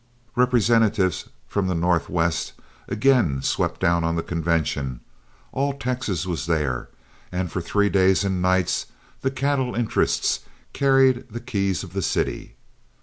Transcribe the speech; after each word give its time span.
Representatives 0.35 1.29
from 1.47 1.67
the 1.67 1.75
Northwest 1.75 2.53
again 2.87 3.43
swept 3.43 3.79
down 3.79 4.03
on 4.03 4.15
the 4.15 4.23
convention, 4.23 4.99
all 5.51 5.73
Texas 5.73 6.25
was 6.25 6.47
there, 6.47 6.89
and 7.31 7.51
for 7.51 7.61
three 7.61 7.87
days 7.87 8.23
and 8.23 8.41
nights 8.41 8.87
the 9.21 9.29
cattle 9.29 9.75
interests 9.75 10.39
carried 10.73 11.29
the 11.29 11.39
keys 11.39 11.83
of 11.83 11.93
the 11.93 12.01
city. 12.01 12.55